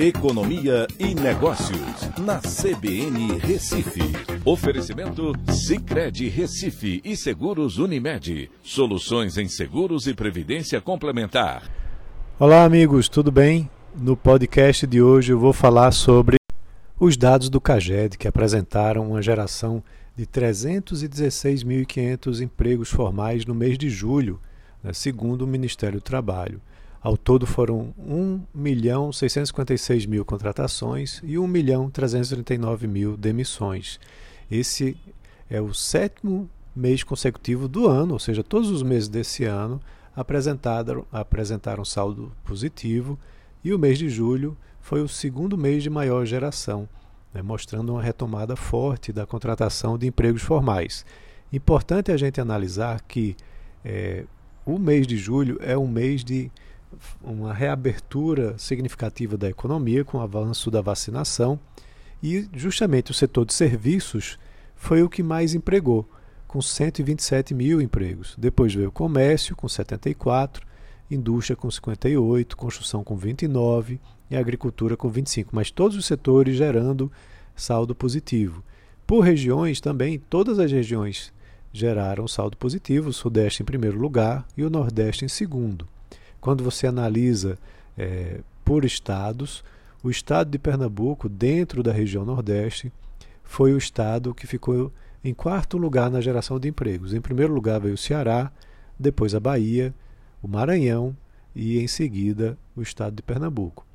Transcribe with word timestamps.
Economia 0.00 0.86
e 0.96 1.12
Negócios, 1.12 2.08
na 2.20 2.38
CBN 2.38 3.36
Recife. 3.40 3.98
Oferecimento 4.44 5.32
Cicred 5.50 6.28
Recife 6.28 7.00
e 7.04 7.16
Seguros 7.16 7.78
Unimed. 7.78 8.48
Soluções 8.62 9.36
em 9.36 9.48
seguros 9.48 10.06
e 10.06 10.14
previdência 10.14 10.80
complementar. 10.80 11.68
Olá, 12.38 12.62
amigos, 12.62 13.08
tudo 13.08 13.32
bem? 13.32 13.68
No 13.92 14.16
podcast 14.16 14.86
de 14.86 15.02
hoje 15.02 15.32
eu 15.32 15.38
vou 15.40 15.52
falar 15.52 15.90
sobre 15.90 16.36
os 17.00 17.16
dados 17.16 17.50
do 17.50 17.60
CAGED 17.60 18.16
que 18.16 18.28
apresentaram 18.28 19.10
uma 19.10 19.20
geração 19.20 19.82
de 20.14 20.24
316.500 20.26 22.40
empregos 22.40 22.88
formais 22.88 23.44
no 23.44 23.52
mês 23.52 23.76
de 23.76 23.90
julho, 23.90 24.40
né, 24.80 24.92
segundo 24.92 25.42
o 25.42 25.48
Ministério 25.48 25.98
do 25.98 26.04
Trabalho. 26.04 26.60
Ao 27.00 27.16
todo 27.16 27.46
foram 27.46 27.94
1 27.96 28.40
milhão 28.52 29.12
656 29.12 30.06
mil 30.06 30.24
contratações 30.24 31.20
e 31.22 31.38
1 31.38 31.46
milhão 31.46 31.88
339 31.88 32.86
mil 32.88 33.16
demissões. 33.16 34.00
Esse 34.50 34.96
é 35.48 35.60
o 35.60 35.72
sétimo 35.72 36.50
mês 36.74 37.04
consecutivo 37.04 37.68
do 37.68 37.86
ano, 37.86 38.14
ou 38.14 38.18
seja, 38.18 38.42
todos 38.42 38.70
os 38.70 38.82
meses 38.82 39.08
desse 39.08 39.44
ano 39.44 39.80
apresentaram, 40.14 41.06
apresentaram 41.12 41.84
saldo 41.84 42.32
positivo 42.44 43.18
e 43.62 43.72
o 43.72 43.78
mês 43.78 43.98
de 43.98 44.08
julho 44.08 44.56
foi 44.80 45.00
o 45.00 45.08
segundo 45.08 45.56
mês 45.56 45.82
de 45.82 45.90
maior 45.90 46.24
geração, 46.24 46.88
né, 47.32 47.42
mostrando 47.42 47.92
uma 47.92 48.02
retomada 48.02 48.56
forte 48.56 49.12
da 49.12 49.26
contratação 49.26 49.96
de 49.96 50.06
empregos 50.06 50.42
formais. 50.42 51.04
Importante 51.52 52.10
a 52.10 52.16
gente 52.16 52.40
analisar 52.40 53.00
que 53.02 53.36
é, 53.84 54.24
o 54.66 54.78
mês 54.78 55.06
de 55.06 55.16
julho 55.16 55.58
é 55.60 55.76
um 55.78 55.86
mês 55.86 56.24
de 56.24 56.50
uma 57.22 57.52
reabertura 57.52 58.56
significativa 58.58 59.36
da 59.36 59.48
economia 59.48 60.04
com 60.04 60.18
o 60.18 60.20
avanço 60.20 60.70
da 60.70 60.80
vacinação 60.80 61.58
e 62.22 62.48
justamente 62.52 63.10
o 63.10 63.14
setor 63.14 63.44
de 63.44 63.54
serviços 63.54 64.38
foi 64.74 65.02
o 65.02 65.08
que 65.08 65.22
mais 65.22 65.54
empregou, 65.54 66.08
com 66.46 66.62
127 66.62 67.54
mil 67.54 67.80
empregos. 67.80 68.34
Depois 68.38 68.74
veio 68.74 68.88
o 68.88 68.92
comércio, 68.92 69.54
com 69.54 69.68
74, 69.68 70.66
indústria 71.10 71.56
com 71.56 71.70
58, 71.70 72.56
construção 72.56 73.04
com 73.04 73.16
29 73.16 74.00
e 74.30 74.36
agricultura 74.36 74.96
com 74.96 75.08
25, 75.08 75.50
mas 75.54 75.70
todos 75.70 75.96
os 75.96 76.06
setores 76.06 76.56
gerando 76.56 77.10
saldo 77.54 77.94
positivo. 77.94 78.64
Por 79.06 79.20
regiões 79.20 79.80
também, 79.80 80.18
todas 80.18 80.58
as 80.58 80.70
regiões 80.70 81.32
geraram 81.72 82.26
saldo 82.28 82.56
positivo, 82.56 83.10
o 83.10 83.12
Sudeste 83.12 83.62
em 83.62 83.66
primeiro 83.66 83.98
lugar 83.98 84.46
e 84.56 84.64
o 84.64 84.70
Nordeste 84.70 85.24
em 85.24 85.28
segundo. 85.28 85.88
Quando 86.40 86.62
você 86.62 86.86
analisa 86.86 87.58
é, 87.96 88.40
por 88.64 88.84
estados, 88.84 89.64
o 90.02 90.10
estado 90.10 90.50
de 90.50 90.58
Pernambuco, 90.58 91.28
dentro 91.28 91.82
da 91.82 91.92
região 91.92 92.24
Nordeste, 92.24 92.92
foi 93.42 93.72
o 93.72 93.78
estado 93.78 94.34
que 94.34 94.46
ficou 94.46 94.92
em 95.24 95.34
quarto 95.34 95.76
lugar 95.76 96.10
na 96.10 96.20
geração 96.20 96.60
de 96.60 96.68
empregos. 96.68 97.12
Em 97.12 97.20
primeiro 97.20 97.52
lugar 97.52 97.80
veio 97.80 97.94
o 97.94 97.98
Ceará, 97.98 98.52
depois 98.98 99.34
a 99.34 99.40
Bahia, 99.40 99.94
o 100.42 100.48
Maranhão 100.48 101.16
e 101.54 101.78
em 101.78 101.88
seguida 101.88 102.56
o 102.76 102.82
estado 102.82 103.16
de 103.16 103.22
Pernambuco. 103.22 103.86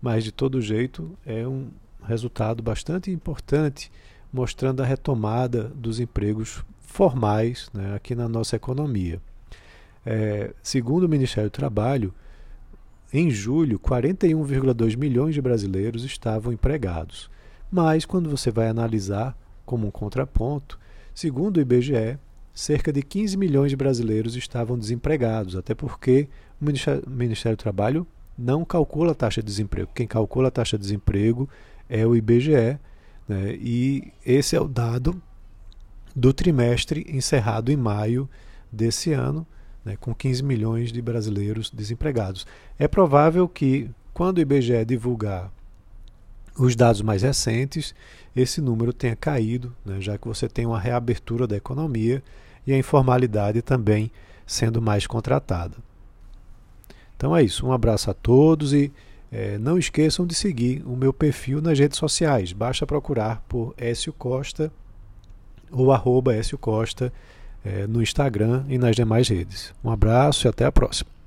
Mas 0.00 0.24
de 0.24 0.32
todo 0.32 0.62
jeito 0.62 1.16
é 1.26 1.46
um 1.46 1.68
resultado 2.02 2.62
bastante 2.62 3.10
importante, 3.10 3.90
mostrando 4.32 4.82
a 4.82 4.86
retomada 4.86 5.64
dos 5.74 6.00
empregos 6.00 6.64
formais 6.80 7.70
né, 7.74 7.94
aqui 7.94 8.14
na 8.14 8.28
nossa 8.28 8.56
economia. 8.56 9.20
É, 10.04 10.54
segundo 10.62 11.04
o 11.04 11.08
Ministério 11.08 11.50
do 11.50 11.52
Trabalho, 11.52 12.14
em 13.12 13.30
julho, 13.30 13.78
41,2 13.78 14.96
milhões 14.96 15.34
de 15.34 15.42
brasileiros 15.42 16.04
estavam 16.04 16.52
empregados. 16.52 17.30
Mas, 17.70 18.04
quando 18.04 18.30
você 18.30 18.50
vai 18.50 18.68
analisar 18.68 19.36
como 19.66 19.86
um 19.86 19.90
contraponto, 19.90 20.78
segundo 21.14 21.56
o 21.56 21.60
IBGE, 21.60 22.18
cerca 22.54 22.92
de 22.92 23.02
15 23.02 23.36
milhões 23.36 23.70
de 23.70 23.76
brasileiros 23.76 24.36
estavam 24.36 24.78
desempregados, 24.78 25.56
até 25.56 25.74
porque 25.74 26.28
o 26.60 26.64
Ministério 27.08 27.56
do 27.56 27.60
Trabalho 27.60 28.06
não 28.36 28.64
calcula 28.64 29.12
a 29.12 29.14
taxa 29.14 29.42
de 29.42 29.46
desemprego. 29.46 29.90
Quem 29.94 30.06
calcula 30.06 30.48
a 30.48 30.50
taxa 30.50 30.76
de 30.76 30.82
desemprego 30.82 31.48
é 31.88 32.06
o 32.06 32.16
IBGE, 32.16 32.78
né? 33.28 33.54
e 33.60 34.12
esse 34.24 34.56
é 34.56 34.60
o 34.60 34.68
dado 34.68 35.20
do 36.14 36.32
trimestre 36.32 37.06
encerrado 37.08 37.70
em 37.70 37.76
maio 37.76 38.28
desse 38.72 39.12
ano 39.12 39.46
né, 39.84 39.96
com 39.98 40.14
15 40.14 40.42
milhões 40.42 40.92
de 40.92 41.00
brasileiros 41.00 41.70
desempregados. 41.70 42.46
É 42.78 42.86
provável 42.86 43.48
que, 43.48 43.90
quando 44.12 44.38
o 44.38 44.40
IBGE 44.40 44.84
divulgar 44.84 45.50
os 46.58 46.76
dados 46.76 47.02
mais 47.02 47.22
recentes, 47.22 47.94
esse 48.34 48.60
número 48.60 48.92
tenha 48.92 49.16
caído, 49.16 49.74
né, 49.84 50.00
já 50.00 50.18
que 50.18 50.28
você 50.28 50.48
tem 50.48 50.66
uma 50.66 50.78
reabertura 50.78 51.46
da 51.46 51.56
economia 51.56 52.22
e 52.66 52.72
a 52.72 52.78
informalidade 52.78 53.62
também 53.62 54.10
sendo 54.46 54.82
mais 54.82 55.06
contratada. 55.06 55.76
Então 57.16 57.36
é 57.36 57.42
isso, 57.42 57.66
um 57.66 57.72
abraço 57.72 58.10
a 58.10 58.14
todos 58.14 58.72
e 58.72 58.92
é, 59.30 59.58
não 59.58 59.78
esqueçam 59.78 60.26
de 60.26 60.34
seguir 60.34 60.82
o 60.84 60.96
meu 60.96 61.12
perfil 61.12 61.60
nas 61.60 61.78
redes 61.78 61.98
sociais. 61.98 62.52
Basta 62.52 62.86
procurar 62.86 63.42
por 63.48 63.74
Écio 63.76 64.12
Costa 64.12 64.72
ou 65.70 65.92
arroba 65.92 66.34
Écio 66.34 66.58
Costa 66.58 67.12
é, 67.64 67.86
no 67.86 68.02
Instagram 68.02 68.64
e 68.68 68.78
nas 68.78 68.96
demais 68.96 69.28
redes. 69.28 69.72
Um 69.84 69.90
abraço 69.90 70.46
e 70.46 70.48
até 70.48 70.64
a 70.64 70.72
próxima. 70.72 71.19